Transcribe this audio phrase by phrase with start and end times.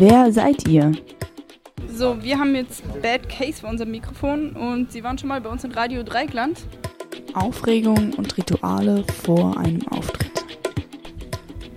[0.00, 0.92] Wer seid ihr?
[1.92, 5.50] So, wir haben jetzt Bad Case bei unserem Mikrofon und sie waren schon mal bei
[5.50, 6.62] uns in Radio Dreigland.
[7.34, 10.42] Aufregung und Rituale vor einem Auftritt.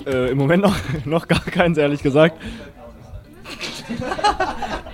[0.05, 0.73] Äh, Im Moment noch,
[1.05, 2.41] noch gar keins, ehrlich gesagt.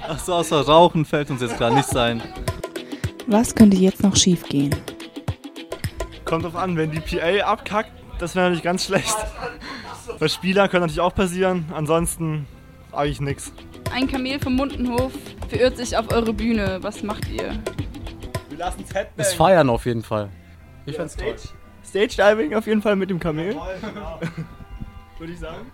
[0.07, 2.23] Ach so, außer Rauchen fällt uns jetzt gerade nicht sein.
[3.27, 4.75] Was könnte jetzt noch schiefgehen?
[6.25, 9.16] Kommt drauf an, wenn die PA abkackt, das wäre natürlich ganz schlecht.
[10.18, 12.48] Bei Spieler können natürlich auch passieren, ansonsten
[12.93, 13.52] eigentlich nichts.
[13.93, 15.11] Ein Kamel vom Mundenhof
[15.48, 16.79] verirrt sich auf eure Bühne.
[16.81, 17.53] Was macht ihr?
[18.49, 20.29] Wir lassen es Das Feiern auf jeden Fall.
[20.85, 21.35] Ich find's toll.
[21.85, 23.55] Stage Diving auf jeden Fall mit dem Kamel.
[25.17, 25.71] Würde ich sagen.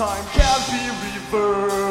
[0.00, 1.89] Time can't be reversed.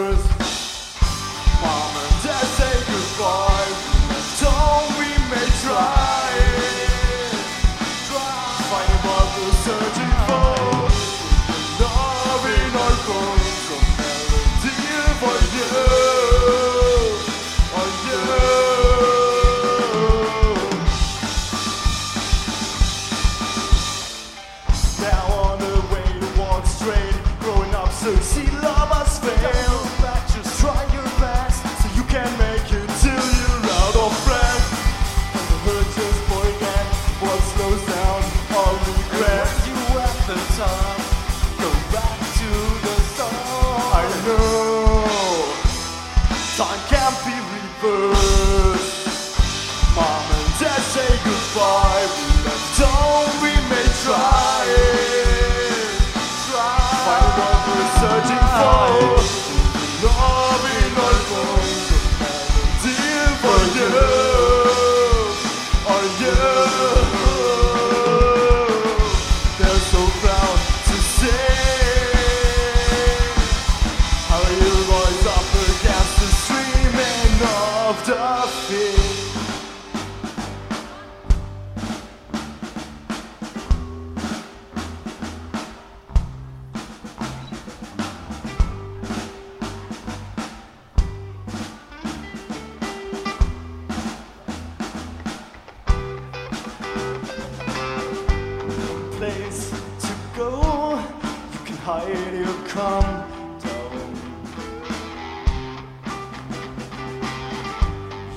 [102.10, 104.16] You hide your come down.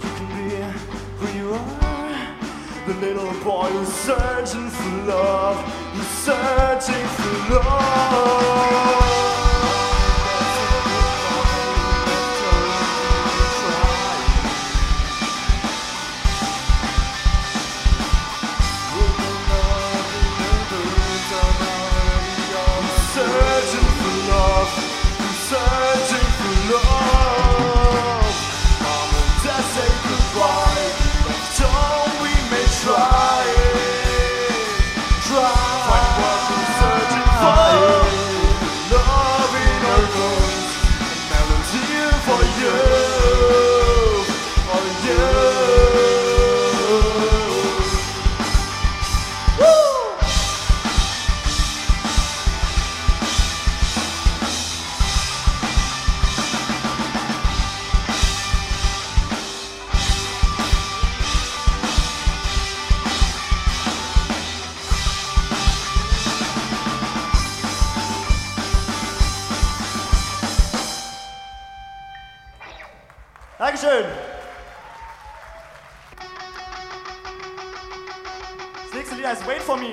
[0.03, 0.44] You can be
[1.16, 2.87] who you are.
[2.87, 5.56] The little boy who's searching for love.
[5.94, 9.22] Who's searching for love.
[73.82, 74.06] Dankeschön.
[78.84, 79.92] Das nächste Lied heißt Wait for Me.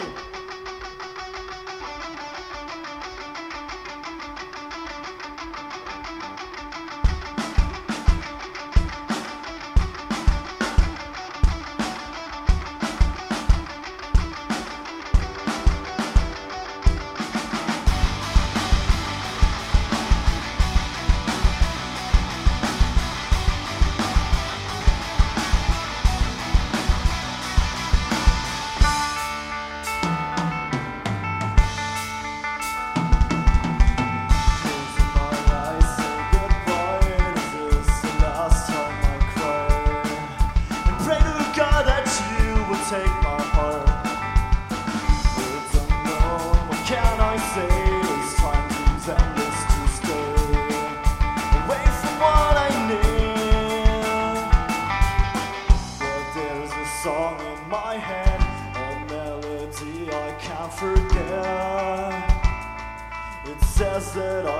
[64.11, 64.58] sunset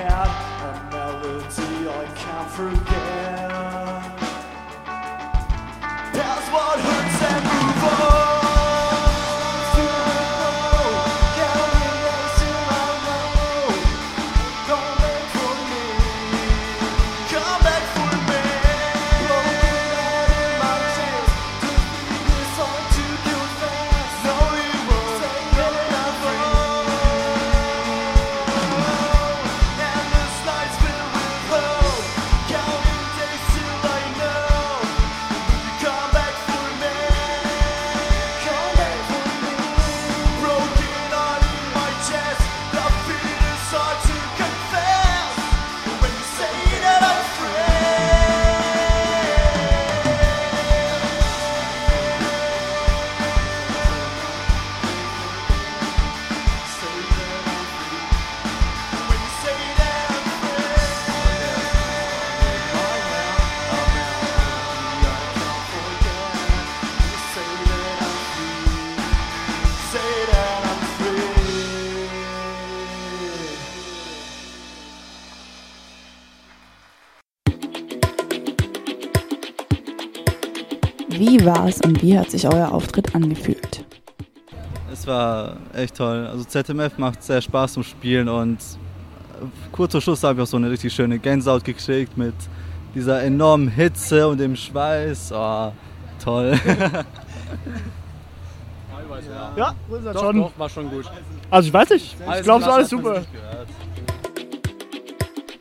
[0.00, 0.28] in head,
[0.62, 3.50] a melody I can't forget.
[6.12, 6.89] That's what
[81.40, 83.82] Wie war es und wie hat sich euer Auftritt angefühlt?
[84.92, 86.26] Es war echt toll.
[86.26, 88.58] Also ZMF macht sehr Spaß zum Spielen und
[89.72, 92.34] kurz vor Schluss habe ich auch so eine richtig schöne Gänsehaut gekriegt mit
[92.94, 95.32] dieser enormen Hitze und dem Schweiß.
[95.34, 95.72] Oh,
[96.22, 96.60] toll.
[99.56, 100.36] Ja, das Doch, schon.
[100.38, 101.04] doch, war schon gut.
[101.50, 102.16] Also ich weiß nicht.
[102.36, 103.22] Ich glaube, es ist alles super.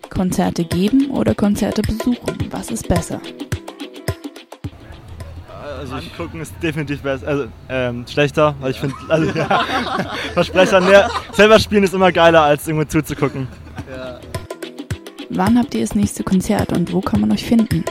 [0.09, 2.38] Konzerte geben oder Konzerte besuchen?
[2.51, 3.19] Was ist besser?
[5.79, 9.63] Also Angucken ist definitiv besser, also ähm, schlechter, weil ich finde, also ja,
[10.33, 13.48] Versprecher, ne, selber spielen ist immer geiler als irgendwo zuzugucken.
[15.29, 17.86] Wann habt ihr das nächste Konzert und wo kann man euch finden?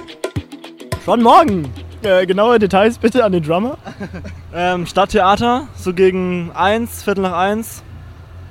[1.02, 1.73] Schon morgen.
[2.02, 3.78] Äh, genaue Details bitte an den Drummer.
[4.54, 7.83] ähm, Stadttheater, so gegen eins, Viertel nach eins,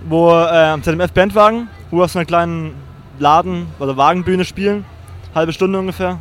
[0.08, 2.74] wo äh, am ZMF Bandwagen, wo wir auf so einer kleinen
[3.20, 4.84] Laden- oder Wagenbühne spielen.
[5.36, 6.20] Halbe Stunde ungefähr.